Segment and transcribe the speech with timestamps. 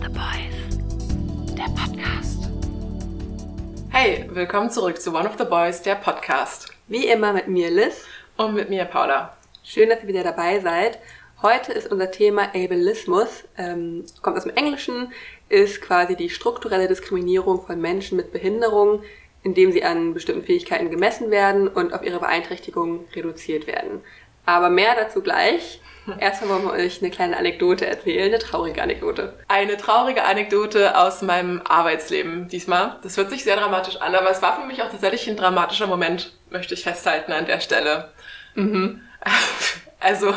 [0.00, 0.78] the Boys,
[1.56, 2.48] der Podcast.
[3.88, 6.68] Hey, willkommen zurück zu One of the Boys, der Podcast.
[6.86, 8.04] Wie immer mit mir Liz.
[8.36, 9.36] Und mit mir Paula.
[9.64, 11.00] Schön, dass ihr wieder dabei seid.
[11.42, 13.42] Heute ist unser Thema Ableismus.
[13.56, 15.12] Ähm, kommt aus dem Englischen,
[15.48, 19.02] ist quasi die strukturelle Diskriminierung von Menschen mit Behinderung,
[19.42, 24.02] indem sie an bestimmten Fähigkeiten gemessen werden und auf ihre Beeinträchtigung reduziert werden.
[24.48, 25.78] Aber mehr dazu gleich.
[26.20, 29.34] Erstmal wollen wir euch eine kleine Anekdote erzählen, eine traurige Anekdote.
[29.46, 32.96] Eine traurige Anekdote aus meinem Arbeitsleben diesmal.
[33.02, 35.86] Das hört sich sehr dramatisch an, aber es war für mich auch tatsächlich ein dramatischer
[35.86, 38.10] Moment, möchte ich festhalten an der Stelle.
[38.54, 39.02] Mhm.
[40.00, 40.32] Also,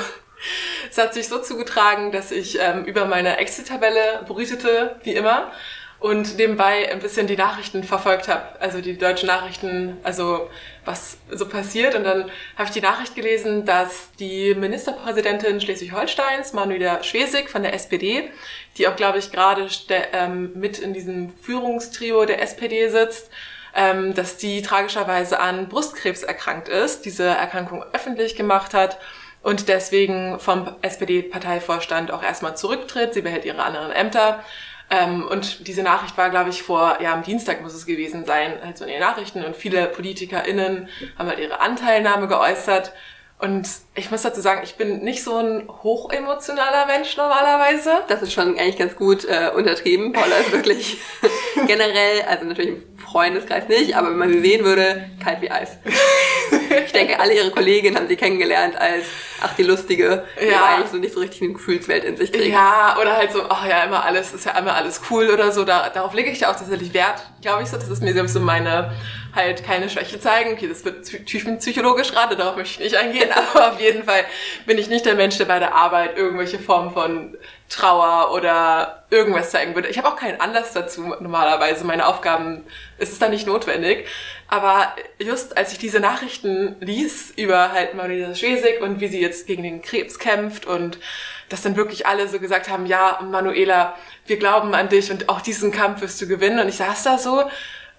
[0.90, 5.52] es hat sich so zugetragen, dass ich ähm, über meine Exit-Tabelle brütete, wie immer,
[6.02, 10.50] und nebenbei ein bisschen die Nachrichten verfolgt habe, also die deutschen Nachrichten, also
[10.84, 11.94] was so passiert.
[11.94, 12.24] Und dann
[12.56, 18.32] habe ich die Nachricht gelesen, dass die Ministerpräsidentin Schleswig-Holsteins, Manuela Schwesig von der SPD,
[18.78, 19.68] die auch, glaube ich, gerade
[20.12, 23.30] ähm, mit in diesem Führungstrio der SPD sitzt,
[23.76, 28.98] ähm, dass die tragischerweise an Brustkrebs erkrankt ist, diese Erkrankung öffentlich gemacht hat
[29.44, 33.14] und deswegen vom SPD-Parteivorstand auch erstmal zurücktritt.
[33.14, 34.44] Sie behält ihre anderen Ämter.
[34.92, 38.60] Ähm, und diese Nachricht war, glaube ich, vor, ja, am Dienstag muss es gewesen sein,
[38.64, 39.44] halt so in den Nachrichten.
[39.44, 42.92] Und viele PolitikerInnen haben halt ihre Anteilnahme geäußert.
[43.40, 48.04] Und ich muss dazu sagen, ich bin nicht so ein hochemotionaler Mensch normalerweise.
[48.10, 50.12] Das ist schon eigentlich ganz gut äh, untertrieben.
[50.12, 50.98] Paula ist wirklich
[51.68, 55.78] generell, also natürlich im Freundeskreis nicht, aber wenn man sie sehen würde, kalt wie Eis.
[56.86, 59.06] ich denke, alle ihre Kolleginnen haben sie kennengelernt als,
[59.42, 60.66] ach, die Lustige, die ja.
[60.66, 62.48] eigentlich so nicht so richtig eine Gefühlswelt in sich trägt.
[62.48, 65.64] Ja, oder halt so, ach ja, immer alles, ist ja immer alles cool oder so.
[65.64, 67.78] Da, darauf lege ich ja auch tatsächlich Wert, glaube ich so.
[67.78, 68.94] Das ist mir so meine
[69.34, 70.54] halt keine Schwäche zeigen.
[70.54, 74.26] Okay, das wird tiefenpsychologisch gerade, darauf möchte ich nicht eingehen, aber auf jeden Fall
[74.66, 77.38] bin ich nicht der Mensch, der bei der Arbeit irgendwelche Formen von
[77.70, 79.88] Trauer oder irgendwas zeigen würde.
[79.88, 81.86] Ich habe auch keinen Anlass dazu normalerweise.
[81.86, 82.66] Meine Aufgaben,
[82.98, 84.08] es ist da nicht notwendig.
[84.50, 89.48] Aber just als ich diese Nachrichten lies über halt Manuela Schwesig und wie sie jetzt
[89.48, 91.00] gegen den Krebs kämpft und
[91.48, 93.96] dass dann wirklich alle so gesagt haben, ja, Manuela,
[94.26, 96.60] wir glauben an dich und auch diesen Kampf wirst du gewinnen.
[96.60, 97.44] Und ich saß da so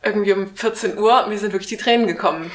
[0.02, 2.50] irgendwie um 14 Uhr, mir sind wirklich die Tränen gekommen.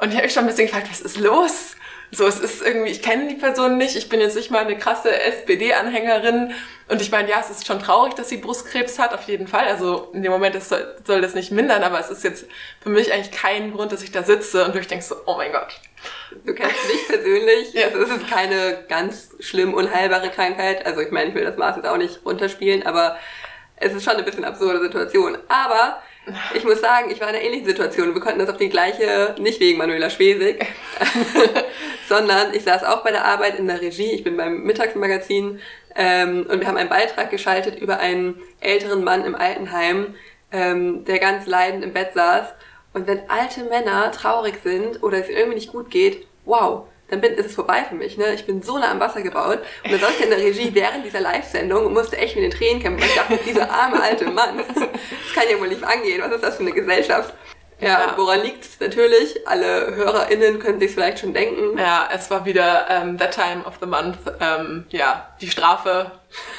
[0.00, 1.76] Und ich habe mich schon ein bisschen gefragt, was ist los?
[2.10, 4.78] So, es ist irgendwie, ich kenne die Person nicht, ich bin jetzt nicht mal eine
[4.78, 6.54] krasse SPD-Anhängerin.
[6.88, 9.66] Und ich meine, ja, es ist schon traurig, dass sie Brustkrebs hat, auf jeden Fall.
[9.66, 12.46] Also in dem Moment das soll, soll das nicht mindern, aber es ist jetzt
[12.80, 15.80] für mich eigentlich kein Grund, dass ich da sitze und durchdenke so, oh mein Gott.
[16.46, 17.74] Du kennst mich persönlich.
[17.74, 17.86] ja.
[17.86, 20.86] Also es ist keine ganz schlimm unheilbare Krankheit.
[20.86, 23.18] Also ich meine, ich will das Maß jetzt auch nicht runterspielen, aber
[23.76, 25.36] es ist schon eine bisschen absurde Situation.
[25.48, 26.02] Aber
[26.54, 28.14] ich muss sagen, ich war in einer ähnlichen Situation.
[28.14, 30.66] Wir konnten das auf die gleiche, nicht wegen Manuela Schwesig,
[32.08, 34.12] sondern ich saß auch bei der Arbeit in der Regie.
[34.12, 35.60] Ich bin beim Mittagsmagazin
[35.94, 40.14] ähm, und wir haben einen Beitrag geschaltet über einen älteren Mann im Altenheim,
[40.52, 42.54] ähm, der ganz leidend im Bett saß.
[42.94, 47.32] Und wenn alte Männer traurig sind oder es irgendwie nicht gut geht, wow, dann bin,
[47.34, 48.16] ist es vorbei für mich.
[48.16, 48.34] Ne?
[48.34, 49.60] Ich bin so nah am Wasser gebaut.
[49.84, 52.50] Und dann saß ich in der Regie während dieser Live-Sendung und musste echt mit den
[52.50, 53.06] Tränen kämpfen.
[53.08, 56.22] Ich dachte, dieser arme alte Mann, das kann ja wohl nicht angehen.
[56.22, 57.32] Was ist das für eine Gesellschaft?
[57.80, 58.80] Ja, woran liegt's?
[58.80, 61.78] Natürlich, alle HörerInnen können sich vielleicht schon denken.
[61.78, 66.10] Ja, es war wieder ähm, That Time of the Month, ähm, ja, die Strafe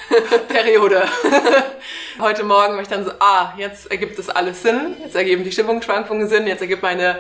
[0.48, 1.04] Periode.
[2.22, 5.52] Heute Morgen war ich dann so, ah, jetzt ergibt es alles Sinn, jetzt ergeben die
[5.52, 7.20] Stimmungsschwankungen Sinn, jetzt ergibt meine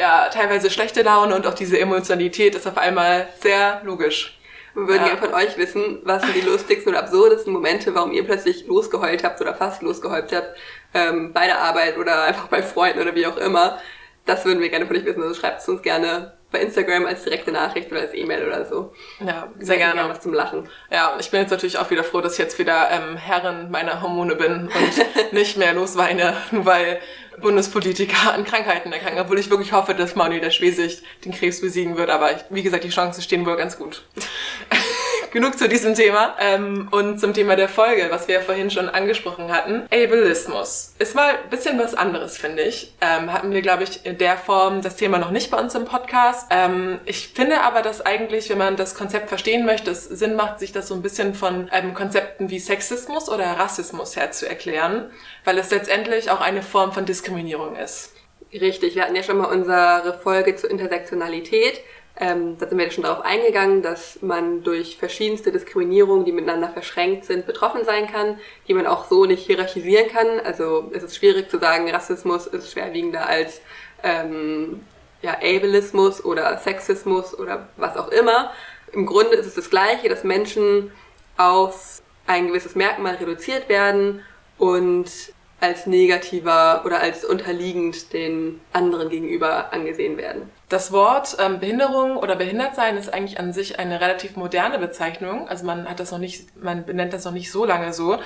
[0.00, 4.38] ja, teilweise schlechte Laune und auch diese Emotionalität ist auf einmal sehr logisch.
[4.74, 5.14] Wir würden ja.
[5.14, 9.24] gerne von euch wissen, was sind die lustigsten oder absurdesten Momente, warum ihr plötzlich losgeheult
[9.24, 10.56] habt oder fast losgeheult habt,
[10.94, 13.78] ähm, bei der Arbeit oder einfach bei Freunden oder wie auch immer.
[14.24, 15.22] Das würden wir gerne von euch wissen.
[15.22, 18.92] Also schreibt es uns gerne bei Instagram als direkte Nachricht oder als E-Mail oder so.
[19.20, 19.94] Ja, sehr gerne.
[19.94, 20.10] gerne.
[20.10, 20.68] was zum Lachen.
[20.90, 24.02] Ja, ich bin jetzt natürlich auch wieder froh, dass ich jetzt wieder ähm, Herrin meiner
[24.02, 27.00] Hormone bin und nicht mehr losweine, weil
[27.40, 31.96] Bundespolitiker an Krankheiten erkranken, obwohl ich wirklich hoffe, dass Manuel der Schwesig den Krebs besiegen
[31.96, 34.02] wird, aber ich, wie gesagt, die Chancen stehen wohl ganz gut.
[35.32, 36.36] Genug zu diesem Thema.
[36.38, 39.82] Ähm, und zum Thema der Folge, was wir ja vorhin schon angesprochen hatten.
[39.90, 40.94] Ableismus.
[40.98, 42.94] Ist mal ein bisschen was anderes, finde ich.
[43.00, 45.84] Ähm, hatten wir, glaube ich, in der Form das Thema noch nicht bei uns im
[45.84, 46.46] Podcast.
[46.50, 50.60] Ähm, ich finde aber, dass eigentlich, wenn man das Konzept verstehen möchte, es Sinn macht,
[50.60, 55.10] sich das so ein bisschen von ähm, Konzepten wie Sexismus oder Rassismus her zu erklären,
[55.44, 58.12] weil es letztendlich auch eine Form von Diskriminierung ist.
[58.52, 61.80] Richtig, wir hatten ja schon mal unsere Folge zur Intersektionalität.
[62.16, 67.24] Ähm, da sind wir schon darauf eingegangen, dass man durch verschiedenste Diskriminierungen, die miteinander verschränkt
[67.24, 70.40] sind, betroffen sein kann, die man auch so nicht hierarchisieren kann.
[70.44, 73.60] Also es ist schwierig zu sagen, Rassismus ist schwerwiegender als
[74.02, 74.84] ähm,
[75.22, 78.52] ja, Ableismus oder Sexismus oder was auch immer.
[78.92, 80.90] Im Grunde ist es das Gleiche, dass Menschen
[81.36, 84.22] auf ein gewisses Merkmal reduziert werden
[84.58, 85.10] und
[85.60, 90.50] als negativer oder als unterliegend den anderen gegenüber angesehen werden.
[90.70, 95.48] Das Wort ähm, Behinderung oder Behindertsein ist eigentlich an sich eine relativ moderne Bezeichnung.
[95.48, 98.20] Also man hat das noch nicht, man benennt das noch nicht so lange so.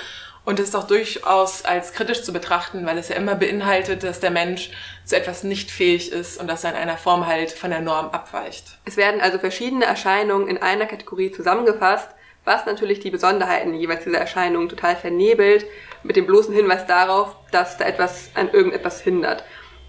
[0.45, 4.31] Und ist auch durchaus als kritisch zu betrachten, weil es ja immer beinhaltet, dass der
[4.31, 4.71] Mensch
[5.07, 8.11] zu etwas nicht fähig ist und dass er in einer Form halt von der Norm
[8.11, 8.77] abweicht.
[8.85, 12.11] Es werden also verschiedene Erscheinungen in einer Kategorie zusammengefasst,
[12.45, 15.65] was natürlich die Besonderheiten jeweils dieser Erscheinungen total vernebelt,
[16.03, 19.45] mit dem bloßen Hinweis darauf, dass da etwas an irgendetwas hindert.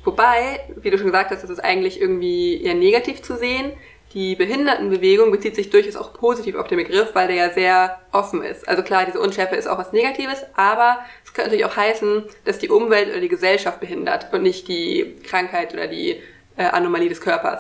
[0.06, 3.74] Wobei, wie du schon gesagt hast, das ist eigentlich irgendwie eher negativ zu sehen.
[4.14, 8.44] Die Behindertenbewegung bezieht sich durchaus auch positiv auf den Begriff, weil der ja sehr offen
[8.44, 8.66] ist.
[8.66, 12.60] Also klar, diese Unschärfe ist auch was Negatives, aber es könnte natürlich auch heißen, dass
[12.60, 16.22] die Umwelt oder die Gesellschaft behindert und nicht die Krankheit oder die
[16.56, 17.60] äh, Anomalie des Körpers.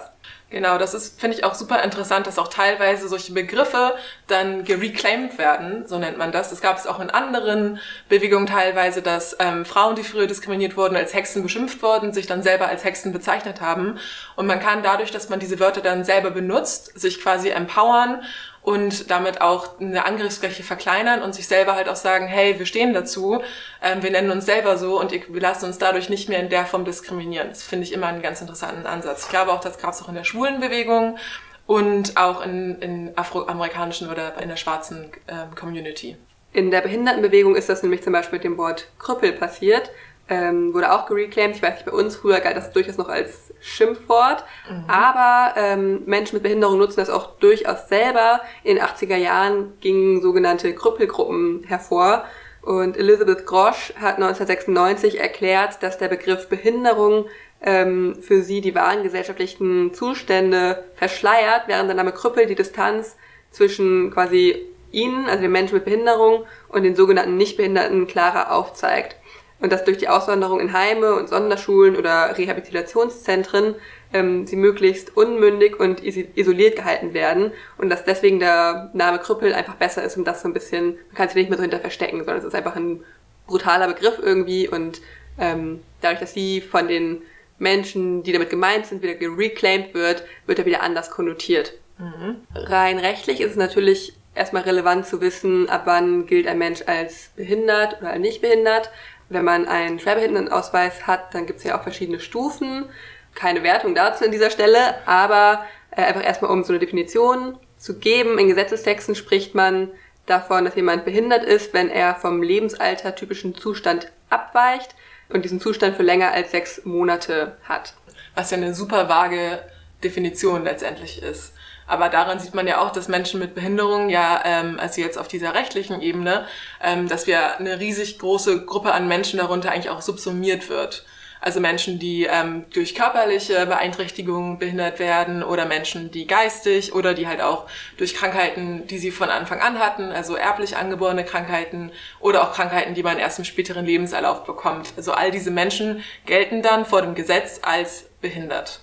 [0.56, 3.94] Genau, das ist, finde ich auch super interessant, dass auch teilweise solche Begriffe
[4.28, 6.54] dann gereclaimed werden, so nennt man das.
[6.54, 10.96] Es gab es auch in anderen Bewegungen teilweise, dass ähm, Frauen, die früher diskriminiert wurden,
[10.96, 14.00] als Hexen beschimpft wurden, sich dann selber als Hexen bezeichnet haben.
[14.38, 18.24] Und man kann dadurch, dass man diese Wörter dann selber benutzt, sich quasi empowern
[18.65, 22.95] und damit auch eine Angriffsfläche verkleinern und sich selber halt auch sagen, hey, wir stehen
[22.95, 23.44] dazu,
[23.83, 26.65] ähm, wir nennen uns selber so und wir lassen uns dadurch nicht mehr in der
[26.65, 27.50] Form diskriminieren.
[27.50, 29.25] Das finde ich immer einen ganz interessanten Ansatz.
[29.25, 31.19] Ich glaube auch, das gab es auch in der schwulen Bewegung
[31.67, 36.18] und auch in, in afroamerikanischen oder in der schwarzen ähm, Community.
[36.51, 39.91] In der Behindertenbewegung ist das nämlich zum Beispiel mit dem Wort Krüppel passiert
[40.27, 41.56] ähm, wurde auch gereclaimed.
[41.56, 44.44] Ich weiß nicht, bei uns früher galt das durchaus noch als Schimpfwort.
[44.69, 44.86] Mhm.
[44.88, 48.42] Aber ähm, Menschen mit Behinderung nutzen das auch durchaus selber.
[48.63, 52.25] In den 80er Jahren gingen sogenannte Krüppelgruppen hervor.
[52.62, 57.28] Und Elizabeth Grosch hat 1996 erklärt, dass der Begriff Behinderung
[57.62, 63.18] ähm, für sie die wahren gesellschaftlichen Zustände verschleiert, während der Name Krüppel die Distanz
[63.51, 69.16] zwischen quasi ihnen, also den Menschen mit Behinderung, und den sogenannten Nichtbehinderten klarer aufzeigt
[69.60, 73.75] und dass durch die Auswanderung in Heime und Sonderschulen oder Rehabilitationszentren
[74.13, 79.75] ähm, sie möglichst unmündig und isoliert gehalten werden und dass deswegen der Name Krüppel einfach
[79.75, 82.18] besser ist und das so ein bisschen, man kann sich nicht mehr so hinter verstecken,
[82.19, 83.04] sondern es ist einfach ein
[83.48, 85.02] brutaler Begriff irgendwie und
[85.40, 87.22] ähm, dadurch, dass sie von den
[87.57, 91.74] Menschen, die damit gemeint sind, wieder gereclaimed wird, wird er wieder anders konnotiert.
[91.98, 92.38] Mhm.
[92.54, 97.30] Rein rechtlich ist es natürlich erstmal relevant zu wissen, ab wann gilt ein Mensch als
[97.36, 98.92] behindert oder nicht behindert.
[99.30, 102.86] Wenn man einen Schwerbehindertenausweis hat, dann gibt es ja auch verschiedene Stufen.
[103.33, 108.00] Keine Wertung dazu an dieser Stelle, aber äh, einfach erstmal um so eine Definition zu
[108.00, 108.38] geben.
[108.38, 109.89] In Gesetzestexten spricht man
[110.25, 114.95] davon, dass jemand behindert ist, wenn er vom Lebensalter typischen Zustand abweicht
[115.30, 117.94] und diesen Zustand für länger als sechs Monate hat.
[118.36, 119.60] Was ja eine super vage
[120.04, 121.54] Definition letztendlich ist.
[121.87, 125.27] Aber daran sieht man ja auch, dass Menschen mit Behinderung ja, ähm, also jetzt auf
[125.27, 126.45] dieser rechtlichen Ebene,
[126.81, 131.05] ähm, dass wir eine riesig große Gruppe an Menschen darunter eigentlich auch subsumiert wird.
[131.45, 137.27] Also Menschen, die ähm, durch körperliche Beeinträchtigungen behindert werden oder Menschen, die geistig oder die
[137.27, 137.67] halt auch
[137.97, 142.95] durch Krankheiten, die sie von Anfang an hatten, also erblich angeborene Krankheiten oder auch Krankheiten,
[142.95, 144.93] die man erst im späteren Lebenserlauf bekommt.
[144.97, 148.79] Also all diese Menschen gelten dann vor dem Gesetz als behindert.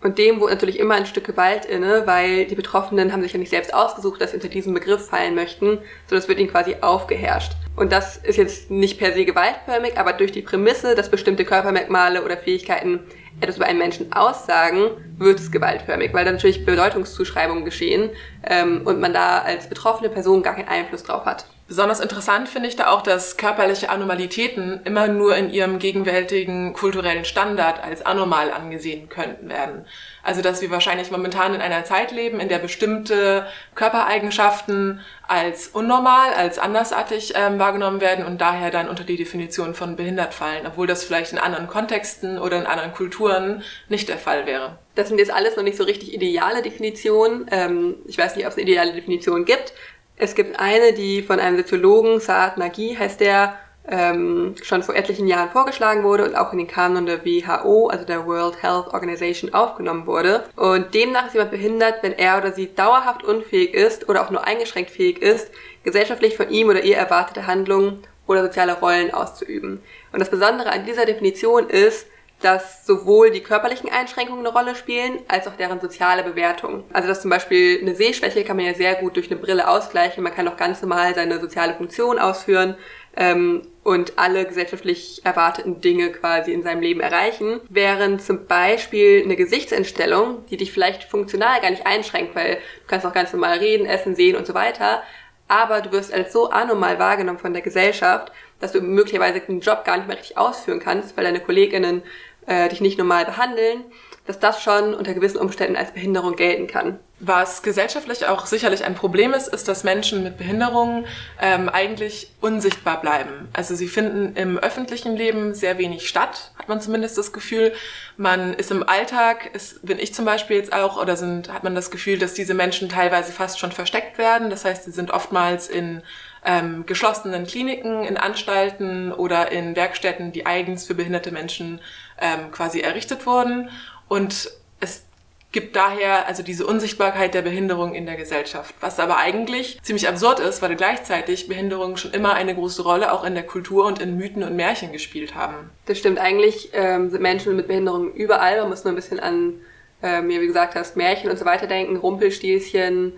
[0.00, 3.38] Und dem wohnt natürlich immer ein Stück Gewalt inne, weil die Betroffenen haben sich ja
[3.38, 6.76] nicht selbst ausgesucht, dass sie unter diesen Begriff fallen möchten, sondern es wird ihnen quasi
[6.80, 7.52] aufgeherrscht.
[7.74, 12.24] Und das ist jetzt nicht per se gewaltförmig, aber durch die Prämisse, dass bestimmte Körpermerkmale
[12.24, 13.00] oder Fähigkeiten
[13.40, 18.10] etwas über einen Menschen aussagen, wird es gewaltförmig, weil da natürlich Bedeutungszuschreibungen geschehen
[18.48, 21.46] ähm, und man da als betroffene Person gar keinen Einfluss drauf hat.
[21.68, 27.26] Besonders interessant finde ich da auch, dass körperliche Anomalitäten immer nur in ihrem gegenwärtigen kulturellen
[27.26, 29.84] Standard als anormal angesehen könnten werden.
[30.22, 36.32] Also dass wir wahrscheinlich momentan in einer Zeit leben, in der bestimmte Körpereigenschaften als unnormal,
[36.32, 40.86] als andersartig ähm, wahrgenommen werden und daher dann unter die Definition von behindert fallen, obwohl
[40.86, 44.78] das vielleicht in anderen Kontexten oder in anderen Kulturen nicht der Fall wäre.
[44.94, 47.46] Das sind jetzt alles noch nicht so richtig ideale Definitionen.
[47.50, 49.74] Ähm, ich weiß nicht, ob es eine ideale Definition gibt.
[50.18, 53.56] Es gibt eine, die von einem Soziologen, Saad Nagi heißt der,
[53.90, 58.04] ähm, schon vor etlichen Jahren vorgeschlagen wurde und auch in den Kanon der WHO, also
[58.04, 60.44] der World Health Organization, aufgenommen wurde.
[60.56, 64.44] Und demnach ist jemand behindert, wenn er oder sie dauerhaft unfähig ist oder auch nur
[64.44, 65.50] eingeschränkt fähig ist,
[65.84, 69.80] gesellschaftlich von ihm oder ihr erwartete Handlungen oder soziale Rollen auszuüben.
[70.12, 72.06] Und das Besondere an dieser Definition ist,
[72.40, 76.84] dass sowohl die körperlichen Einschränkungen eine Rolle spielen, als auch deren soziale Bewertung.
[76.92, 80.22] Also dass zum Beispiel eine Sehschwäche kann man ja sehr gut durch eine Brille ausgleichen.
[80.22, 82.76] Man kann auch ganz normal seine soziale Funktion ausführen
[83.16, 87.60] ähm, und alle gesellschaftlich erwarteten Dinge quasi in seinem Leben erreichen.
[87.68, 93.04] Während zum Beispiel eine Gesichtsentstellung, die dich vielleicht funktional gar nicht einschränkt, weil du kannst
[93.04, 95.02] auch ganz normal reden, essen, sehen und so weiter,
[95.48, 98.30] aber du wirst als so anormal wahrgenommen von der Gesellschaft,
[98.60, 102.02] dass du möglicherweise den Job gar nicht mehr richtig ausführen kannst, weil deine Kolleginnen
[102.48, 103.84] äh, dich nicht normal behandeln,
[104.26, 106.98] dass das schon unter gewissen Umständen als Behinderung gelten kann.
[107.20, 111.06] Was gesellschaftlich auch sicherlich ein Problem ist, ist, dass Menschen mit Behinderungen
[111.40, 113.48] ähm, eigentlich unsichtbar bleiben.
[113.52, 117.72] Also sie finden im öffentlichen Leben sehr wenig statt, hat man zumindest das Gefühl.
[118.16, 121.74] Man ist im Alltag, ist, bin ich zum Beispiel jetzt auch, oder sind, hat man
[121.74, 124.50] das Gefühl, dass diese Menschen teilweise fast schon versteckt werden.
[124.50, 126.02] Das heißt, sie sind oftmals in
[126.44, 131.80] ähm, geschlossenen Kliniken, in Anstalten oder in Werkstätten, die eigens für behinderte Menschen
[132.20, 133.70] ähm, quasi errichtet wurden.
[134.08, 135.04] Und es
[135.50, 140.40] gibt daher also diese Unsichtbarkeit der Behinderung in der Gesellschaft, was aber eigentlich ziemlich absurd
[140.40, 144.16] ist, weil gleichzeitig Behinderungen schon immer eine große Rolle auch in der Kultur und in
[144.16, 145.70] Mythen und Märchen gespielt haben.
[145.86, 149.54] Das stimmt, eigentlich ähm, sind Menschen mit Behinderungen überall, man muss nur ein bisschen an,
[150.02, 153.14] äh, mir wie gesagt hast, Märchen und so weiter denken, Rumpelstilzchen,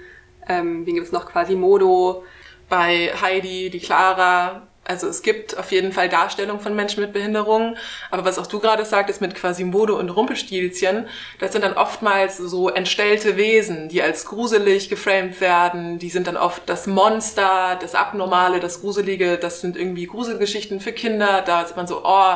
[0.48, 2.24] ähm, wie gibt es noch quasi Modo.
[2.68, 7.76] Bei Heidi, die Clara, also es gibt auf jeden Fall Darstellungen von Menschen mit Behinderungen,
[8.10, 11.06] aber was auch du gerade sagtest mit Quasimodo und Rumpelstilzchen,
[11.38, 16.00] das sind dann oftmals so entstellte Wesen, die als gruselig geframed werden.
[16.00, 19.38] Die sind dann oft das Monster, das Abnormale, das Gruselige.
[19.38, 21.42] Das sind irgendwie Gruselgeschichten für Kinder.
[21.46, 22.34] Da ist man so, oh,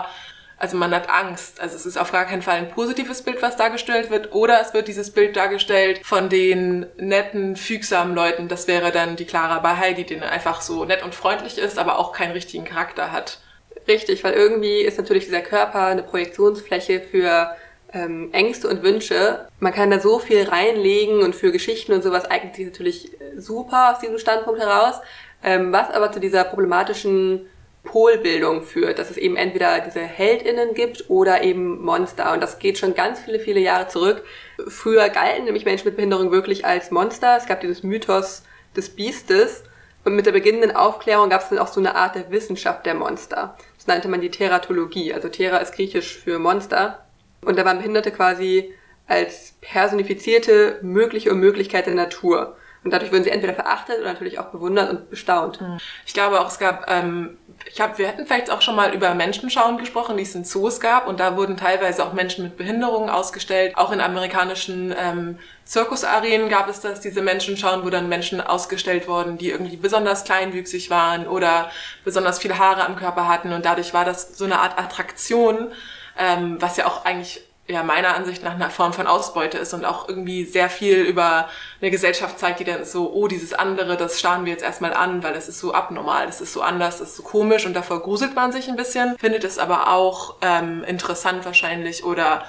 [0.56, 1.60] also man hat Angst.
[1.60, 4.34] Also es ist auf gar keinen Fall ein positives Bild, was dargestellt wird.
[4.34, 8.48] Oder es wird dieses Bild dargestellt von den netten, fügsamen Leuten.
[8.48, 11.98] Das wäre dann die Clara bei Heidi, die einfach so nett und freundlich ist, aber
[11.98, 13.40] auch keinen richtigen Charakter hat.
[13.88, 17.54] Richtig, weil irgendwie ist natürlich dieser Körper eine Projektionsfläche für
[17.92, 19.46] ähm, Ängste und Wünsche.
[19.60, 23.92] Man kann da so viel reinlegen und für Geschichten und sowas eignet sich natürlich super
[23.92, 25.00] aus diesem Standpunkt heraus.
[25.42, 27.46] Ähm, was aber zu dieser problematischen
[27.84, 32.32] Polbildung führt, dass es eben entweder diese HeldInnen gibt oder eben Monster.
[32.32, 34.24] Und das geht schon ganz viele, viele Jahre zurück.
[34.66, 37.36] Früher galten nämlich Menschen mit Behinderung wirklich als Monster.
[37.36, 38.42] Es gab dieses Mythos
[38.74, 39.64] des Biestes.
[40.04, 42.94] Und mit der beginnenden Aufklärung gab es dann auch so eine Art der Wissenschaft der
[42.94, 43.56] Monster.
[43.76, 45.14] Das nannte man die Teratologie.
[45.14, 47.04] Also Thera ist griechisch für Monster.
[47.42, 48.74] Und da waren Behinderte quasi
[49.06, 52.56] als personifizierte mögliche Unmöglichkeit der Natur.
[52.84, 55.58] Und dadurch würden sie entweder verachtet oder natürlich auch bewundert und bestaunt.
[56.04, 59.14] Ich glaube auch, es gab, ähm, ich habe, wir hätten vielleicht auch schon mal über
[59.14, 61.08] Menschenschauen gesprochen, die es in Zoos gab.
[61.08, 63.76] Und da wurden teilweise auch Menschen mit Behinderungen ausgestellt.
[63.76, 69.38] Auch in amerikanischen ähm, Zirkusarenen gab es das, diese Menschenschauen, wo dann Menschen ausgestellt wurden,
[69.38, 71.70] die irgendwie besonders kleinwüchsig waren oder
[72.04, 73.54] besonders viele Haare am Körper hatten.
[73.54, 75.72] Und dadurch war das so eine Art Attraktion,
[76.18, 79.84] ähm, was ja auch eigentlich ja meiner Ansicht nach eine Form von Ausbeute ist und
[79.84, 81.48] auch irgendwie sehr viel über
[81.80, 85.22] eine Gesellschaft zeigt, die dann so, oh, dieses andere, das starren wir jetzt erstmal an,
[85.22, 88.02] weil das ist so abnormal, das ist so anders, das ist so komisch und davor
[88.02, 92.44] gruselt man sich ein bisschen, findet es aber auch ähm, interessant wahrscheinlich oder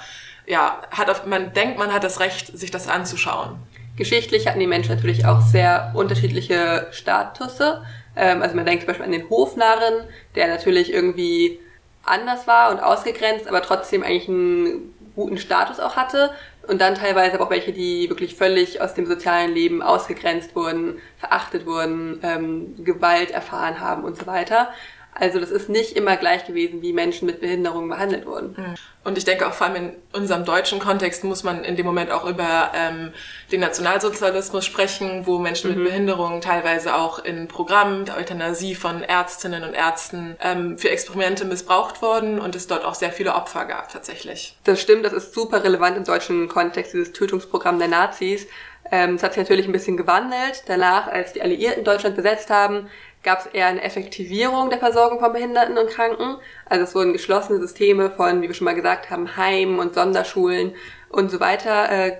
[0.46, 3.56] ja, hat auf, man denkt, man hat das Recht, sich das anzuschauen.
[3.96, 7.82] Geschichtlich hatten die Menschen natürlich auch sehr unterschiedliche Statusse.
[8.14, 10.04] Ähm, also man denkt zum Beispiel an den Hofnarren,
[10.34, 11.58] der natürlich irgendwie
[12.04, 16.30] anders war und ausgegrenzt, aber trotzdem eigentlich ein guten Status auch hatte
[16.68, 21.00] und dann teilweise aber auch welche, die wirklich völlig aus dem sozialen Leben ausgegrenzt wurden,
[21.18, 24.68] verachtet wurden, ähm, Gewalt erfahren haben und so weiter.
[25.18, 28.54] Also das ist nicht immer gleich gewesen, wie Menschen mit Behinderungen behandelt wurden.
[28.56, 28.74] Hm.
[29.02, 32.10] Und ich denke auch vor allem in unserem deutschen Kontext muss man in dem Moment
[32.10, 33.12] auch über ähm,
[33.50, 35.76] den Nationalsozialismus sprechen, wo Menschen mhm.
[35.78, 41.44] mit Behinderungen teilweise auch in Programmen der Euthanasie von Ärztinnen und Ärzten ähm, für Experimente
[41.44, 44.56] missbraucht wurden und es dort auch sehr viele Opfer gab tatsächlich.
[44.64, 48.48] Das stimmt, das ist super relevant im deutschen Kontext, dieses Tötungsprogramm der Nazis.
[48.90, 50.64] Ähm, es hat sich natürlich ein bisschen gewandelt.
[50.66, 52.88] Danach, als die Alliierten Deutschland besetzt haben,
[53.26, 56.36] gab es eher eine Effektivierung der Versorgung von Behinderten und Kranken.
[56.64, 60.74] Also es wurden geschlossene Systeme von, wie wir schon mal gesagt haben, Heimen und Sonderschulen
[61.10, 62.12] und so weiter äh,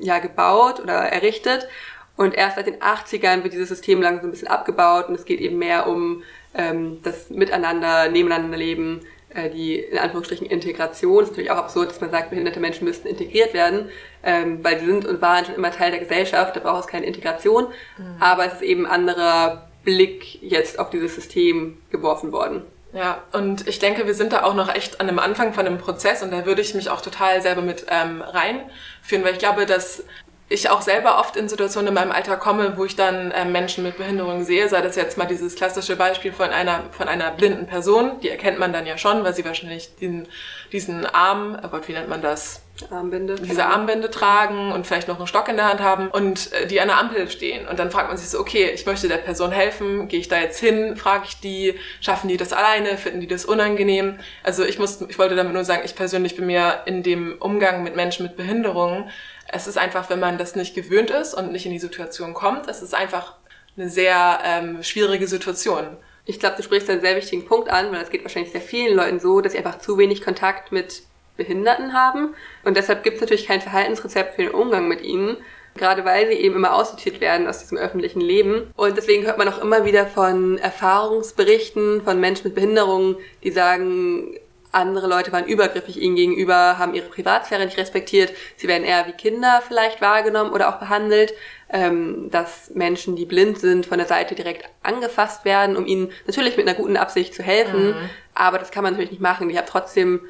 [0.00, 1.68] ja, gebaut oder errichtet.
[2.16, 5.40] Und erst seit den 80ern wird dieses System langsam ein bisschen abgebaut und es geht
[5.40, 6.24] eben mehr um
[6.54, 11.18] ähm, das Miteinander, Nebeneinander leben, äh, die in Anführungsstrichen Integration.
[11.20, 13.90] Das ist natürlich auch absurd, dass man sagt, behinderte Menschen müssten integriert werden,
[14.24, 17.06] ähm, weil sie sind und waren schon immer Teil der Gesellschaft, da braucht es keine
[17.06, 17.68] Integration.
[17.96, 18.16] Mhm.
[18.18, 22.62] Aber es ist eben anderer Blick jetzt auf dieses System geworfen worden.
[22.92, 25.78] Ja, und ich denke, wir sind da auch noch echt an einem Anfang von einem
[25.78, 29.64] Prozess und da würde ich mich auch total selber mit ähm, reinführen, weil ich glaube,
[29.64, 30.04] dass
[30.50, 33.82] ich auch selber oft in Situationen in meinem Alter komme, wo ich dann äh, Menschen
[33.82, 37.66] mit Behinderung sehe, sei das jetzt mal dieses klassische Beispiel von einer, von einer blinden
[37.66, 40.28] Person, die erkennt man dann ja schon, weil sie wahrscheinlich diesen,
[40.70, 42.60] diesen Arm, oh Gott, wie nennt man das?
[42.90, 43.36] Armbinde.
[43.36, 46.80] Diese Armbinde tragen und vielleicht noch einen Stock in der Hand haben und äh, die
[46.80, 47.66] an der Ampel stehen.
[47.66, 50.38] Und dann fragt man sich so, okay, ich möchte der Person helfen, gehe ich da
[50.38, 54.18] jetzt hin, frage ich die, schaffen die das alleine, finden die das unangenehm?
[54.42, 57.82] Also ich muss, ich wollte damit nur sagen, ich persönlich bin mir in dem Umgang
[57.82, 59.10] mit Menschen mit Behinderungen,
[59.50, 62.68] es ist einfach, wenn man das nicht gewöhnt ist und nicht in die Situation kommt,
[62.68, 63.34] es ist einfach
[63.76, 65.96] eine sehr ähm, schwierige Situation.
[66.26, 68.94] Ich glaube, du sprichst einen sehr wichtigen Punkt an, weil es geht wahrscheinlich sehr vielen
[68.94, 71.02] Leuten so, dass sie einfach zu wenig Kontakt mit
[71.38, 72.34] Behinderten haben.
[72.64, 75.38] Und deshalb gibt es natürlich kein Verhaltensrezept für den Umgang mit ihnen
[75.78, 78.70] gerade weil sie eben immer aussortiert werden aus diesem öffentlichen Leben.
[78.76, 84.36] Und deswegen hört man auch immer wieder von Erfahrungsberichten von Menschen mit Behinderungen, die sagen,
[84.70, 88.32] andere Leute waren übergriffig ihnen gegenüber, haben ihre Privatsphäre nicht respektiert.
[88.56, 91.32] Sie werden eher wie Kinder vielleicht wahrgenommen oder auch behandelt.
[91.70, 96.56] Ähm, dass Menschen, die blind sind, von der Seite direkt angefasst werden, um ihnen natürlich
[96.56, 97.88] mit einer guten Absicht zu helfen.
[97.88, 98.10] Mhm.
[98.34, 99.50] Aber das kann man natürlich nicht machen.
[99.50, 100.22] Ich habe trotzdem,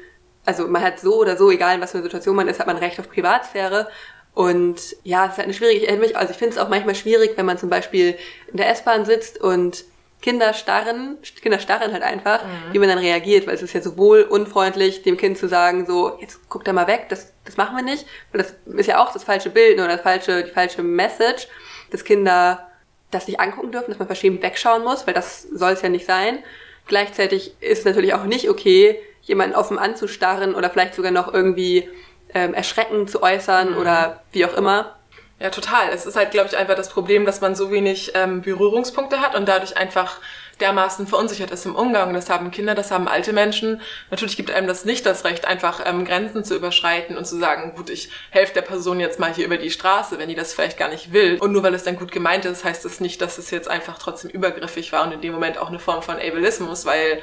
[0.45, 2.67] also man hat so oder so, egal in was für eine Situation man ist, hat
[2.67, 3.87] man Recht auf Privatsphäre.
[4.33, 7.45] Und ja, es ist halt eine schwierige, also ich finde es auch manchmal schwierig, wenn
[7.45, 8.17] man zum Beispiel
[8.49, 9.83] in der S-Bahn sitzt und
[10.21, 12.73] Kinder starren, Kinder starren halt einfach, mhm.
[12.73, 16.17] wie man dann reagiert, weil es ist ja sowohl unfreundlich, dem Kind zu sagen, so,
[16.19, 18.05] jetzt guck da mal weg, das, das machen wir nicht.
[18.33, 21.47] Und das ist ja auch das falsche Bild oder das falsche, die falsche Message,
[21.91, 22.67] dass Kinder
[23.11, 26.05] das nicht angucken dürfen, dass man verschämt wegschauen muss, weil das soll es ja nicht
[26.05, 26.43] sein.
[26.87, 31.87] Gleichzeitig ist es natürlich auch nicht okay, jemanden offen anzustarren oder vielleicht sogar noch irgendwie
[32.33, 33.77] ähm, Erschrecken zu äußern mhm.
[33.77, 34.95] oder wie auch immer.
[35.39, 35.89] Ja, total.
[35.93, 39.35] Es ist halt, glaube ich, einfach das Problem, dass man so wenig ähm, Berührungspunkte hat
[39.35, 40.19] und dadurch einfach
[40.59, 42.13] dermaßen verunsichert ist im Umgang.
[42.13, 43.79] Das haben Kinder, das haben alte Menschen.
[44.11, 47.73] Natürlich gibt einem das nicht das Recht, einfach ähm, Grenzen zu überschreiten und zu sagen,
[47.75, 50.77] gut, ich helfe der Person jetzt mal hier über die Straße, wenn die das vielleicht
[50.77, 51.37] gar nicht will.
[51.39, 53.69] Und nur weil es dann gut gemeint ist, heißt es das nicht, dass es jetzt
[53.69, 57.21] einfach trotzdem übergriffig war und in dem Moment auch eine Form von Ableismus, weil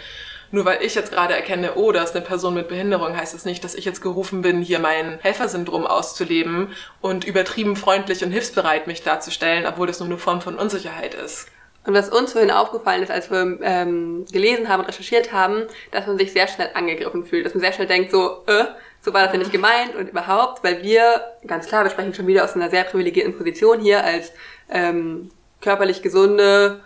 [0.51, 3.43] nur weil ich jetzt gerade erkenne, oh, da ist eine Person mit Behinderung, heißt es
[3.43, 8.31] das nicht, dass ich jetzt gerufen bin, hier mein Helfersyndrom auszuleben und übertrieben freundlich und
[8.31, 11.49] hilfsbereit mich darzustellen, obwohl das nur eine Form von Unsicherheit ist.
[11.87, 15.63] Und was uns vorhin aufgefallen ist, als wir ähm, gelesen haben und recherchiert haben,
[15.93, 18.65] dass man sich sehr schnell angegriffen fühlt, dass man sehr schnell denkt, so, äh,
[19.01, 22.27] so war das ja nicht gemeint und überhaupt, weil wir, ganz klar, wir sprechen schon
[22.27, 24.33] wieder aus einer sehr privilegierten Position hier als
[24.69, 26.81] ähm, körperlich gesunde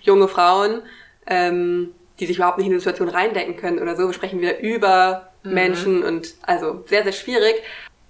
[0.00, 0.82] junge Frauen,
[1.26, 4.06] ähm, die sich überhaupt nicht in die Situation reindenken können oder so.
[4.06, 5.54] Wir sprechen wieder über mhm.
[5.54, 7.56] Menschen und also sehr, sehr schwierig.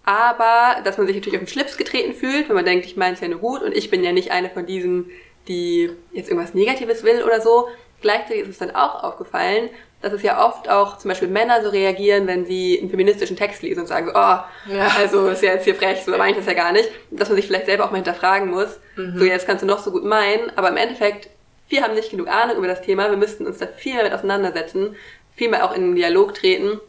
[0.04, 3.14] Aber, dass man sich natürlich auf den Schlips getreten fühlt, wenn man denkt, ich meine
[3.14, 5.10] es ja nur gut und ich bin ja nicht eine von diesen,
[5.48, 7.68] die jetzt irgendwas Negatives will oder so.
[8.02, 9.70] Gleichzeitig ist es dann auch aufgefallen,
[10.02, 13.62] dass es ja oft auch zum Beispiel Männer so reagieren, wenn sie einen feministischen Text
[13.62, 14.88] lesen und sagen so, oh, ja.
[14.98, 16.90] also ist ja jetzt hier frech, so meine ich das ja gar nicht.
[17.10, 19.16] Dass man sich vielleicht selber auch mal hinterfragen muss, mhm.
[19.16, 21.30] so jetzt kannst du noch so gut meinen, aber im Endeffekt
[21.72, 24.12] wir haben nicht genug Ahnung über das Thema, wir müssten uns da viel mehr mit
[24.12, 24.94] auseinandersetzen,
[25.34, 26.80] viel mehr auch in den Dialog treten.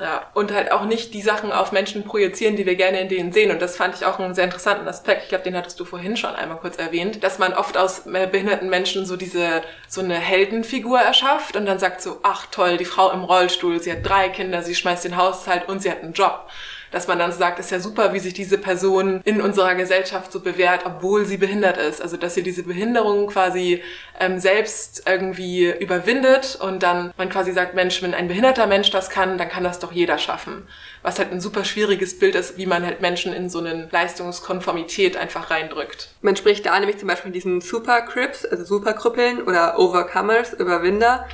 [0.00, 3.32] Ja, und halt auch nicht die Sachen auf Menschen projizieren, die wir gerne in denen
[3.32, 3.50] sehen.
[3.50, 5.24] Und das fand ich auch einen sehr interessanten Aspekt.
[5.24, 8.26] Ich glaube, den hattest du vorhin schon einmal kurz erwähnt, dass man oft aus äh,
[8.26, 12.86] behinderten Menschen so diese, so eine Heldenfigur erschafft und dann sagt so, ach toll, die
[12.86, 16.14] Frau im Rollstuhl, sie hat drei Kinder, sie schmeißt den Haushalt und sie hat einen
[16.14, 16.48] Job
[16.90, 20.40] dass man dann sagt, ist ja super, wie sich diese Person in unserer Gesellschaft so
[20.40, 22.02] bewährt, obwohl sie behindert ist.
[22.02, 23.82] Also dass sie diese Behinderung quasi
[24.18, 29.10] ähm, selbst irgendwie überwindet und dann man quasi sagt, Mensch, wenn ein behinderter Mensch das
[29.10, 30.66] kann, dann kann das doch jeder schaffen.
[31.02, 35.16] Was halt ein super schwieriges Bild ist, wie man halt Menschen in so eine Leistungskonformität
[35.16, 36.10] einfach reindrückt.
[36.20, 41.26] Man spricht da nämlich zum Beispiel diesen Supercrips, also Superkrüppeln oder Overcomers, Überwinder.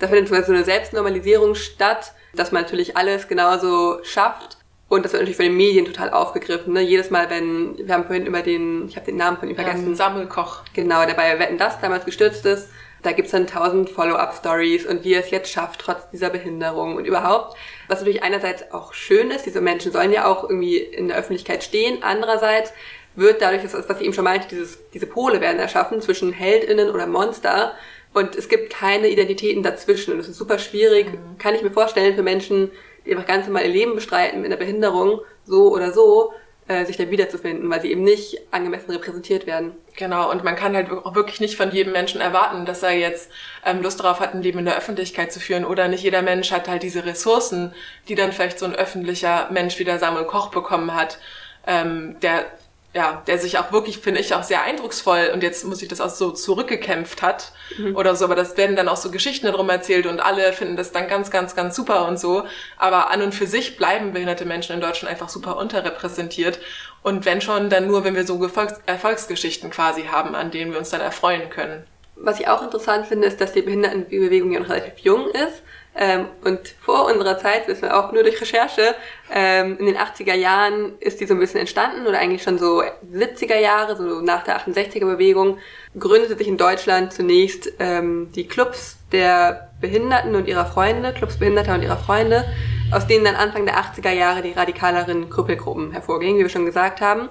[0.00, 4.58] Da findet so eine Selbstnormalisierung statt, dass man natürlich alles genauso schafft
[4.94, 6.72] und das wird natürlich von den Medien total aufgegriffen.
[6.72, 6.80] Ne?
[6.80, 9.90] Jedes Mal, wenn, wir haben vorhin über den, ich habe den Namen von ihm vergessen.
[9.90, 10.62] Ja, Sammelkoch.
[10.72, 12.68] Genau, der bei Wetten Das damals gestürzt ist.
[13.02, 17.04] Da gibt's dann tausend Follow-up-Stories und wie er es jetzt schafft, trotz dieser Behinderung und
[17.04, 17.54] überhaupt.
[17.86, 21.62] Was natürlich einerseits auch schön ist, diese Menschen sollen ja auch irgendwie in der Öffentlichkeit
[21.62, 21.98] stehen.
[22.02, 22.72] Andererseits
[23.14, 26.90] wird dadurch, dass, was ich eben schon meinte, dieses, diese Pole werden erschaffen zwischen HeldInnen
[26.90, 27.74] oder Monster.
[28.14, 30.12] Und es gibt keine Identitäten dazwischen.
[30.12, 31.36] Und das ist super schwierig, mhm.
[31.38, 32.70] kann ich mir vorstellen, für Menschen,
[33.04, 36.32] die einfach ganz normal ihr Leben bestreiten mit einer Behinderung, so oder so,
[36.68, 39.72] äh, sich da wiederzufinden, weil sie eben nicht angemessen repräsentiert werden.
[39.96, 43.30] Genau, und man kann halt auch wirklich nicht von jedem Menschen erwarten, dass er jetzt
[43.66, 45.64] ähm, Lust darauf hat, ein Leben in der Öffentlichkeit zu führen.
[45.64, 47.74] Oder nicht jeder Mensch hat halt diese Ressourcen,
[48.08, 51.18] die dann vielleicht so ein öffentlicher Mensch wie der Samuel Koch bekommen hat,
[51.66, 52.46] ähm, der
[52.94, 56.00] ja, der sich auch wirklich, finde ich, auch sehr eindrucksvoll und jetzt muss ich das
[56.00, 57.96] auch so zurückgekämpft hat mhm.
[57.96, 60.92] oder so, aber das werden dann auch so Geschichten darum erzählt und alle finden das
[60.92, 62.44] dann ganz, ganz, ganz super und so.
[62.78, 66.60] Aber an und für sich bleiben behinderte Menschen in Deutschland einfach super unterrepräsentiert
[67.02, 70.78] und wenn schon, dann nur, wenn wir so Erfolgs Erfolgsgeschichten quasi haben, an denen wir
[70.78, 71.84] uns dann erfreuen können.
[72.16, 75.62] Was ich auch interessant finde, ist, dass die Behindertenbewegung ja noch relativ jung ist.
[75.96, 78.94] Ähm, und vor unserer Zeit, wissen wir auch nur durch Recherche,
[79.32, 82.82] ähm, in den 80er Jahren ist die so ein bisschen entstanden oder eigentlich schon so
[83.12, 85.58] 70er Jahre, so nach der 68er Bewegung,
[85.96, 91.74] gründete sich in Deutschland zunächst ähm, die Clubs der Behinderten und ihrer Freunde, Clubs Behinderter
[91.74, 92.44] und ihrer Freunde,
[92.90, 97.00] aus denen dann Anfang der 80er Jahre die radikaleren Krüppelgruppen hervorgingen, wie wir schon gesagt
[97.00, 97.28] haben.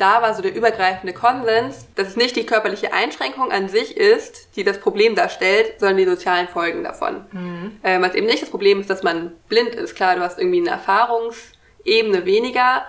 [0.00, 4.56] Da war so der übergreifende Konsens, dass es nicht die körperliche Einschränkung an sich ist,
[4.56, 7.26] die das Problem darstellt, sondern die sozialen Folgen davon.
[7.32, 7.80] Mhm.
[7.84, 9.94] Ähm, was eben nicht das Problem ist, dass man blind ist.
[9.94, 12.84] Klar, du hast irgendwie eine Erfahrungsebene weniger,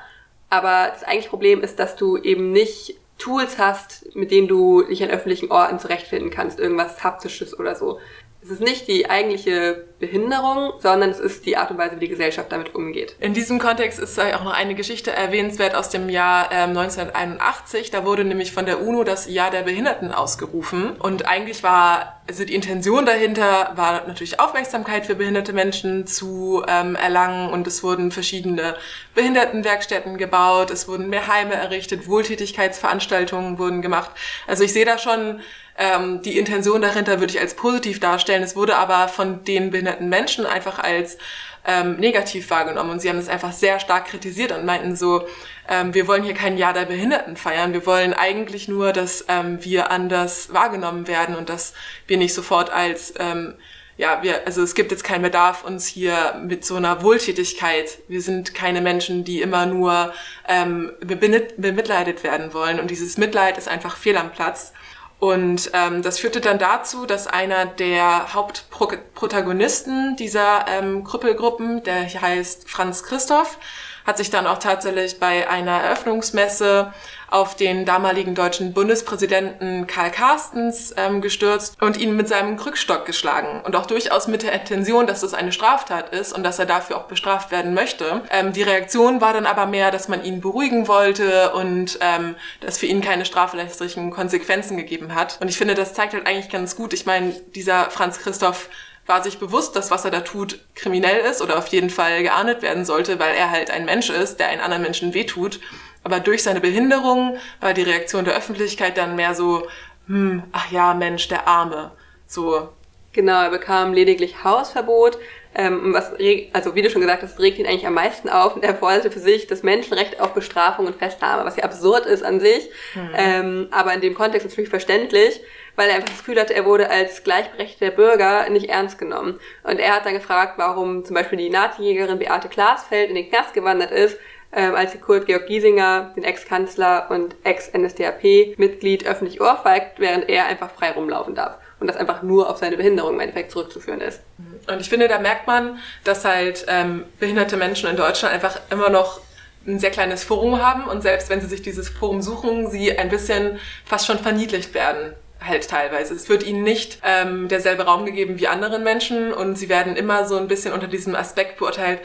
[0.49, 5.03] aber das eigentliche Problem ist, dass du eben nicht Tools hast, mit denen du dich
[5.03, 7.99] an öffentlichen Orten zurechtfinden kannst, irgendwas haptisches oder so.
[8.43, 12.07] Es ist nicht die eigentliche Behinderung, sondern es ist die Art und Weise, wie die
[12.07, 13.15] Gesellschaft damit umgeht.
[13.19, 17.91] In diesem Kontext ist auch noch eine Geschichte erwähnenswert aus dem Jahr ähm, 1981.
[17.91, 20.93] Da wurde nämlich von der UNO das Jahr der Behinderten ausgerufen.
[20.97, 26.95] Und eigentlich war, also die Intention dahinter war natürlich Aufmerksamkeit für behinderte Menschen zu ähm,
[26.95, 27.51] erlangen.
[27.51, 28.75] Und es wurden verschiedene
[29.13, 34.09] Behindertenwerkstätten gebaut, es wurden mehr Heime errichtet, Wohltätigkeitsveranstaltungen wurden gemacht.
[34.47, 35.41] Also ich sehe da schon
[35.81, 38.43] ähm, die Intention dahinter würde ich als positiv darstellen.
[38.43, 41.17] Es wurde aber von den behinderten Menschen einfach als
[41.65, 45.27] ähm, negativ wahrgenommen und sie haben es einfach sehr stark kritisiert und meinten so,
[45.67, 49.63] ähm, wir wollen hier kein Jahr der Behinderten feiern, wir wollen eigentlich nur, dass ähm,
[49.63, 51.73] wir anders wahrgenommen werden und dass
[52.07, 53.55] wir nicht sofort als ähm,
[53.97, 58.21] ja, wir, also es gibt jetzt keinen Bedarf, uns hier mit so einer Wohltätigkeit, wir
[58.21, 60.11] sind keine Menschen, die immer nur
[60.47, 62.79] ähm, bemitleidet werden wollen.
[62.79, 64.73] Und dieses Mitleid ist einfach fehl am Platz.
[65.21, 72.67] Und ähm, das führte dann dazu, dass einer der Hauptprotagonisten dieser ähm, Krüppelgruppen, der heißt
[72.67, 73.59] Franz Christoph,
[74.05, 76.93] hat sich dann auch tatsächlich bei einer Eröffnungsmesse
[77.31, 83.61] auf den damaligen deutschen Bundespräsidenten Karl Carstens ähm, gestürzt und ihn mit seinem Krückstock geschlagen.
[83.63, 86.97] Und auch durchaus mit der Intention, dass das eine Straftat ist und dass er dafür
[86.97, 88.21] auch bestraft werden möchte.
[88.31, 92.77] Ähm, die Reaktion war dann aber mehr, dass man ihn beruhigen wollte und ähm, dass
[92.77, 95.37] für ihn keine strafrechtlichen Konsequenzen gegeben hat.
[95.39, 96.91] Und ich finde, das zeigt halt eigentlich ganz gut.
[96.91, 98.67] Ich meine, dieser Franz Christoph
[99.11, 102.61] war sich bewusst, dass was er da tut kriminell ist oder auf jeden Fall geahndet
[102.61, 105.59] werden sollte, weil er halt ein Mensch ist, der einen anderen Menschen wehtut.
[106.05, 109.67] Aber durch seine Behinderung war die Reaktion der Öffentlichkeit dann mehr so,
[110.07, 111.91] hm, ach ja, Mensch, der Arme.
[112.25, 112.69] So.
[113.11, 115.17] Genau, er bekam lediglich Hausverbot.
[115.53, 116.13] Ähm, was,
[116.53, 119.11] also wie du schon gesagt hast, regt ihn eigentlich am meisten auf und er forderte
[119.11, 123.09] für sich das Menschenrecht auf Bestrafung und Festnahme, was ja absurd ist an sich, hm.
[123.17, 125.41] ähm, aber in dem Kontext natürlich verständlich,
[125.75, 129.39] weil er einfach das Gefühl hatte, er wurde als gleichberechtigter Bürger nicht ernst genommen.
[129.63, 133.53] Und er hat dann gefragt, warum zum Beispiel die Nazi-Jägerin Beate Glasfeld in den Knast
[133.53, 134.17] gewandert ist,
[134.53, 140.71] ähm, als sie Kurt Georg Giesinger, den Ex-Kanzler und Ex-NSDAP-Mitglied, öffentlich ohrfeigt, während er einfach
[140.71, 141.57] frei rumlaufen darf.
[141.79, 144.21] Und das einfach nur auf seine Behinderung im Endeffekt zurückzuführen ist.
[144.67, 148.89] Und ich finde, da merkt man, dass halt ähm, behinderte Menschen in Deutschland einfach immer
[148.89, 149.21] noch
[149.65, 153.09] ein sehr kleines Forum haben und selbst wenn sie sich dieses Forum suchen, sie ein
[153.09, 155.13] bisschen fast schon verniedlicht werden
[155.45, 156.13] halt teilweise.
[156.13, 160.27] Es wird ihnen nicht ähm, derselbe Raum gegeben wie anderen Menschen und sie werden immer
[160.27, 161.99] so ein bisschen unter diesem Aspekt beurteilt,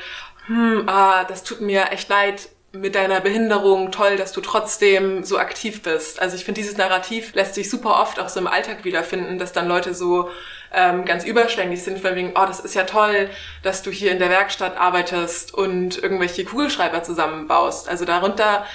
[0.47, 5.39] hm, ah, das tut mir echt leid mit deiner Behinderung, toll, dass du trotzdem so
[5.39, 6.21] aktiv bist.
[6.21, 9.53] Also ich finde, dieses Narrativ lässt sich super oft auch so im Alltag wiederfinden, dass
[9.53, 10.31] dann Leute so
[10.75, 13.31] ähm, ganz überschwänglich sind, von wegen, oh, das ist ja toll,
[13.63, 17.89] dass du hier in der Werkstatt arbeitest und irgendwelche Kugelschreiber zusammenbaust.
[17.89, 18.67] Also darunter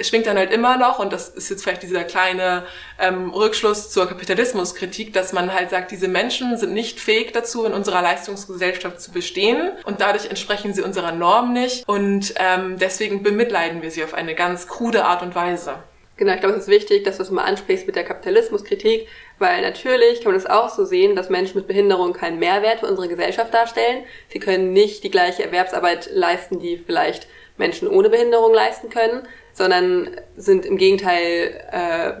[0.00, 2.64] schwingt dann halt immer noch, und das ist jetzt vielleicht dieser kleine
[2.98, 7.72] ähm, Rückschluss zur Kapitalismuskritik, dass man halt sagt, diese Menschen sind nicht fähig dazu, in
[7.72, 13.82] unserer Leistungsgesellschaft zu bestehen und dadurch entsprechen sie unserer Norm nicht und ähm, deswegen bemitleiden
[13.82, 15.76] wir sie auf eine ganz krude Art und Weise.
[16.16, 19.08] Genau, ich glaube, es ist wichtig, dass du es mal ansprichst mit der Kapitalismuskritik,
[19.40, 22.86] weil natürlich kann man es auch so sehen, dass Menschen mit Behinderung keinen Mehrwert für
[22.86, 24.04] unsere Gesellschaft darstellen.
[24.28, 27.26] Sie können nicht die gleiche Erwerbsarbeit leisten, die vielleicht
[27.56, 32.12] Menschen ohne Behinderung leisten können sondern sind im Gegenteil äh,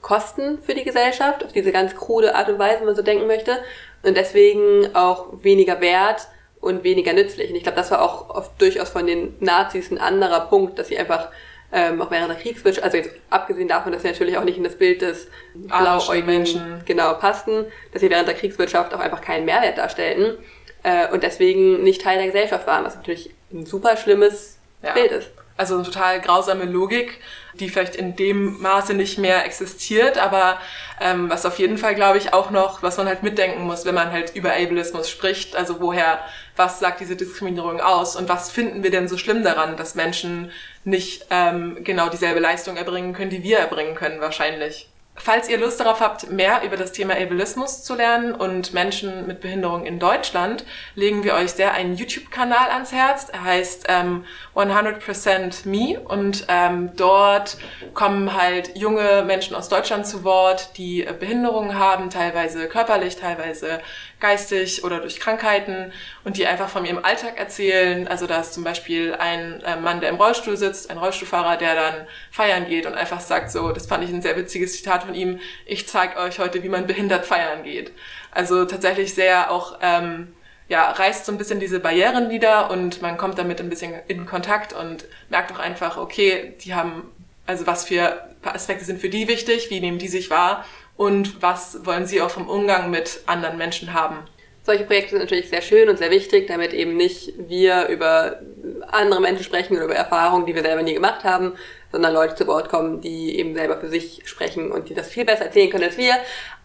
[0.00, 3.26] Kosten für die Gesellschaft, auf diese ganz krude Art und Weise, wenn man so denken
[3.26, 3.58] möchte,
[4.02, 6.28] und deswegen auch weniger wert
[6.60, 7.50] und weniger nützlich.
[7.50, 10.88] Und ich glaube, das war auch oft durchaus von den Nazis ein anderer Punkt, dass
[10.88, 11.28] sie einfach
[11.72, 14.64] ähm, auch während der Kriegswirtschaft, also jetzt abgesehen davon, dass sie natürlich auch nicht in
[14.64, 19.44] das Bild des blauäugigen Menschen genau passten, dass sie während der Kriegswirtschaft auch einfach keinen
[19.44, 20.36] Mehrwert darstellten
[20.82, 24.94] äh, und deswegen nicht Teil der Gesellschaft waren, was natürlich ein super schlimmes ja.
[24.94, 25.30] Bild ist.
[25.60, 27.20] Also eine total grausame Logik,
[27.52, 30.58] die vielleicht in dem Maße nicht mehr existiert, aber
[31.02, 33.94] ähm, was auf jeden Fall, glaube ich, auch noch, was man halt mitdenken muss, wenn
[33.94, 35.56] man halt über Ableismus spricht.
[35.56, 36.20] Also woher,
[36.56, 40.50] was sagt diese Diskriminierung aus und was finden wir denn so schlimm daran, dass Menschen
[40.84, 44.88] nicht ähm, genau dieselbe Leistung erbringen können, die wir erbringen können wahrscheinlich.
[45.16, 49.40] Falls ihr Lust darauf habt, mehr über das Thema Ableismus zu lernen und Menschen mit
[49.40, 53.28] Behinderung in Deutschland, legen wir euch sehr einen YouTube-Kanal ans Herz.
[53.30, 54.24] Er heißt ähm,
[54.56, 57.58] 100% Me und ähm, dort
[57.92, 63.80] kommen halt junge Menschen aus Deutschland zu Wort, die Behinderungen haben, teilweise körperlich, teilweise
[64.20, 65.92] geistig oder durch Krankheiten
[66.24, 68.06] und die einfach von ihrem Alltag erzählen.
[68.06, 71.74] Also da ist zum Beispiel ein äh, Mann, der im Rollstuhl sitzt, ein Rollstuhlfahrer, der
[71.74, 75.14] dann feiern geht und einfach sagt so, das fand ich ein sehr witziges Zitat von
[75.14, 77.92] ihm, ich zeige euch heute, wie man behindert feiern geht.
[78.30, 80.34] Also tatsächlich sehr auch, ähm,
[80.68, 84.26] ja, reißt so ein bisschen diese Barrieren nieder und man kommt damit ein bisschen in
[84.26, 87.10] Kontakt und merkt auch einfach, okay, die haben,
[87.46, 90.64] also was für Aspekte sind für die wichtig, wie nehmen die sich wahr
[91.00, 94.18] und was wollen sie auch vom Umgang mit anderen Menschen haben.
[94.62, 98.40] Solche Projekte sind natürlich sehr schön und sehr wichtig, damit eben nicht wir über
[98.86, 101.54] andere Menschen sprechen oder über Erfahrungen, die wir selber nie gemacht haben,
[101.92, 105.24] sondern Leute zu Wort kommen, die eben selber für sich sprechen und die das viel
[105.24, 106.14] besser erzählen können als wir.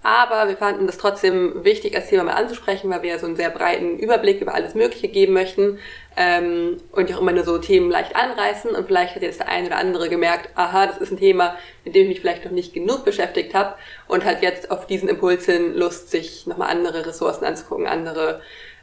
[0.04, 3.36] Aber wir fanden das trotzdem wichtig, als Thema mal anzusprechen, weil wir ja so einen
[3.36, 5.80] sehr breiten Überblick über alles Mögliche geben möchten
[6.16, 8.76] ähm, und auch immer nur so Themen leicht anreißen.
[8.76, 11.96] Und vielleicht hat jetzt der eine oder andere gemerkt, aha, das ist ein Thema, mit
[11.96, 13.76] dem ich mich vielleicht noch nicht genug beschäftigt habe
[14.08, 18.42] und hat jetzt auf diesen Impuls hin Lust, sich nochmal andere Ressourcen anzugucken, andere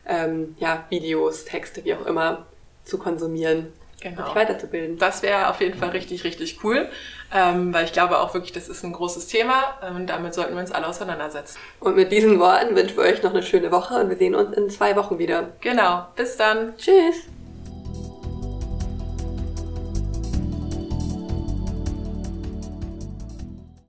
[0.09, 2.47] ähm, ja, Videos, Texte, wie auch immer,
[2.83, 4.25] zu konsumieren genau.
[4.25, 4.99] sich weiterzubilden.
[4.99, 6.89] Das wäre auf jeden Fall richtig, richtig cool,
[7.35, 10.55] ähm, weil ich glaube auch wirklich, das ist ein großes Thema ähm, und damit sollten
[10.55, 11.59] wir uns alle auseinandersetzen.
[11.81, 14.57] Und mit diesen Worten wünschen wir euch noch eine schöne Woche und wir sehen uns
[14.57, 15.53] in zwei Wochen wieder.
[15.61, 16.77] Genau, bis dann.
[16.77, 17.32] Tschüss.